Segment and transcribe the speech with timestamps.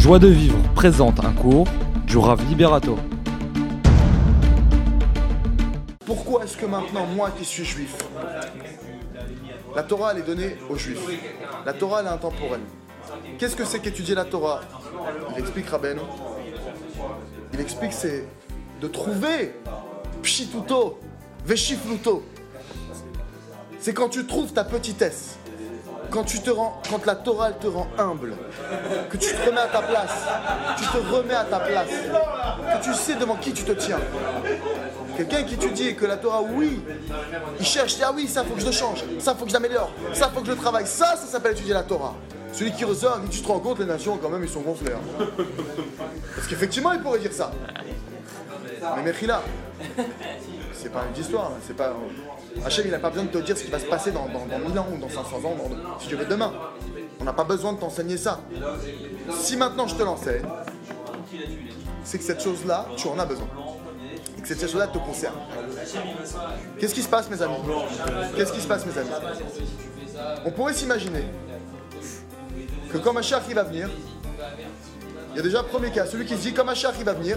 [0.00, 1.68] Joie de vivre présente un cours
[2.06, 2.96] du Rav Liberato.
[6.06, 7.98] Pourquoi est-ce que maintenant, moi qui suis juif,
[9.76, 11.06] la Torah elle est donnée aux juifs?
[11.66, 12.62] La Torah elle est intemporelle.
[13.36, 14.62] Qu'est-ce que c'est qu'étudier la Torah?
[15.36, 16.00] Il explique Rabbeinu.
[17.52, 18.26] Il explique c'est
[18.80, 19.54] de trouver
[20.22, 20.98] pshituto,
[21.44, 22.24] veshifluto.
[23.78, 25.36] C'est quand tu trouves ta petitesse,
[26.10, 28.34] quand tu te rends, quand la Torah te rend humble,
[29.10, 30.10] que tu te remets à ta place,
[30.76, 33.98] tu te remets à ta place, que tu sais devant qui tu te tiens.
[35.16, 36.82] Quelqu'un qui étudie que la Torah, oui,
[37.58, 39.56] il cherche, ah oui, ça faut que je change, ça faut que je
[40.14, 42.14] ça faut que je le travaille, ça, ça s'appelle étudier la Torah.
[42.52, 44.92] Celui qui ressort, il tu te rends compte, les nations, quand même, ils sont gonflés.
[44.92, 45.24] hein.
[46.34, 47.52] Parce qu'effectivement, il pourrait dire ça.
[48.96, 49.42] Mais Mechila,
[50.72, 51.94] c'est pas une histoire, c'est pas.
[52.64, 54.46] Hachem, il n'a pas besoin de te dire ce qui va se passer dans, dans,
[54.46, 55.56] dans 1000 ans ou dans 500 ans,
[56.00, 56.52] si tu veux demain.
[57.20, 58.40] On n'a pas besoin de t'enseigner ça.
[59.38, 60.46] Si maintenant je te l'enseigne,
[62.04, 63.46] c'est que cette chose-là, tu en as besoin.
[64.38, 65.36] Et que cette chose-là te concerne.
[66.78, 67.54] Qu'est-ce qui se passe, mes amis?
[68.36, 69.10] Qu'est-ce qui se passe, mes amis?
[70.44, 71.24] On pourrait s'imaginer
[72.90, 73.88] que quand Machar il va venir,
[75.32, 77.12] il y a déjà le premier cas, celui qui se dit quand Machar il va
[77.12, 77.36] venir,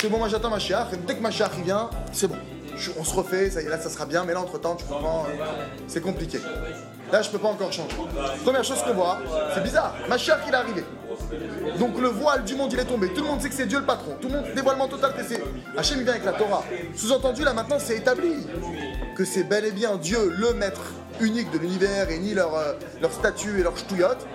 [0.00, 2.36] c'est bon, moi j'attends Machar, et dès que Machar il vient, c'est bon.
[2.98, 5.44] On se refait, ça là ça sera bien, mais là entre temps, tu comprends, euh,
[5.88, 6.38] c'est compliqué.
[7.10, 7.96] Là je peux pas encore changer.
[8.44, 9.18] Première chose qu'on voit,
[9.54, 10.84] c'est bizarre, Machar il est arrivé.
[11.78, 13.08] Donc le voile du monde il est tombé.
[13.08, 14.16] Tout le monde sait que c'est Dieu le patron.
[14.20, 15.42] Tout le monde, dévoilement total que c'est.
[15.76, 16.62] Hachem vient avec la Torah.
[16.94, 18.46] Sous-entendu là maintenant c'est établi
[19.16, 22.74] que c'est bel et bien Dieu le maître unique de l'univers et ni leur, euh,
[23.00, 24.26] leur statut et leur ch'touillotte.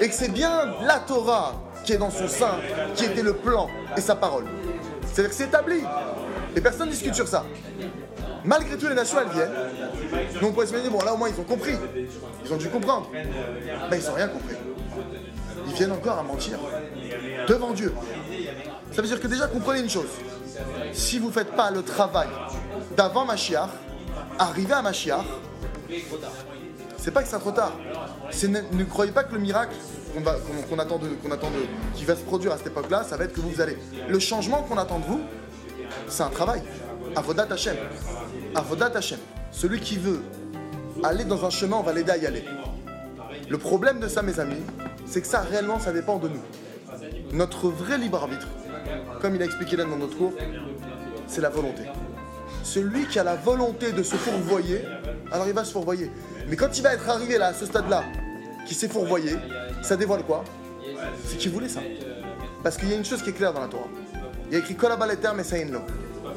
[0.00, 2.56] Et que c'est bien la Torah qui est dans son sein,
[2.96, 4.46] qui était le plan et sa parole.
[5.12, 5.80] C'est-à-dire que c'est établi.
[6.56, 7.44] Et personne ne discute sur ça.
[8.44, 10.32] Malgré tout, les nations, elles viennent.
[10.40, 11.76] Donc on pourrait se dire, bon là au moins ils ont compris.
[12.44, 13.08] Ils ont dû comprendre.
[13.12, 14.56] Ben ils n'ont rien compris
[15.66, 16.58] ils viennent encore à mentir
[17.48, 17.92] devant Dieu.
[18.92, 20.10] Ça veut dire que déjà comprenez une chose.
[20.92, 22.28] Si vous ne faites pas le travail
[22.96, 23.70] d'avant Machiach,
[24.38, 25.24] arriver à Machiach,
[26.98, 27.72] c'est pas que c'est trop tard.
[28.72, 29.74] Ne, croyez pas que le miracle
[31.94, 33.76] qui va se produire à cette époque-là, ça va être que vous, vous allez.
[34.08, 35.20] Le changement qu'on attend de vous,
[36.08, 36.62] c'est un travail.
[37.16, 37.76] Avodat Hashem.
[38.54, 39.18] Avodat Hashem.
[39.50, 40.20] Celui qui veut
[41.02, 42.44] aller dans un chemin, on va l'aider à y aller.
[43.48, 44.62] Le problème de ça, mes amis,
[45.06, 46.42] c'est que ça, réellement, ça dépend de nous.
[47.32, 48.46] Notre vrai libre arbitre,
[49.20, 50.32] comme il a expliqué là dans notre cours,
[51.26, 51.82] c'est la volonté.
[52.62, 54.82] Celui qui a la volonté de se fourvoyer,
[55.30, 56.10] alors il va se fourvoyer.
[56.48, 58.04] Mais quand il va être arrivé là, à ce stade-là,
[58.66, 59.36] qui s'est fourvoyé,
[59.82, 60.44] ça dévoile quoi
[61.26, 61.80] C'est qu'il voulait ça.
[62.62, 63.88] Parce qu'il y a une chose qui est claire dans la Torah.
[64.46, 65.80] Il y a écrit Kolabaleter Messaïnlo.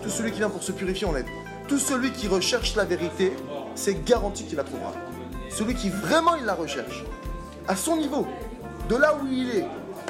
[0.02, 1.26] Tout celui qui vient pour se purifier, on l'aide.
[1.68, 3.34] Tout celui qui recherche la vérité,
[3.76, 4.94] c'est garanti qu'il la trouvera.
[5.50, 7.04] Celui qui vraiment il la recherche,
[7.68, 8.28] à son niveau,
[8.90, 9.66] de là où il est,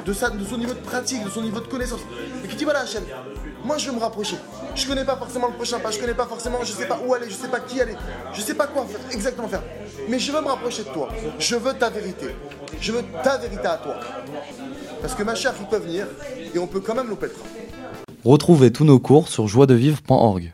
[0.06, 2.00] de, de son niveau de pratique, de son niveau de connaissance,
[2.44, 3.02] et qui dit voilà Hachem,
[3.64, 4.36] moi je veux me rapprocher.
[4.74, 7.12] Je connais pas forcément le prochain pas, je connais pas forcément, je sais pas où
[7.14, 7.96] aller, je sais pas qui aller,
[8.32, 9.62] je sais pas quoi faire, exactement faire.
[10.08, 11.08] Mais je veux me rapprocher de toi.
[11.38, 12.26] Je veux ta vérité.
[12.80, 13.96] Je veux ta vérité à toi.
[15.00, 16.06] Parce que ma chère, il peut venir
[16.54, 17.16] et on peut quand même le.
[18.24, 20.52] Retrouvez tous nos cours sur joiedevivre.org.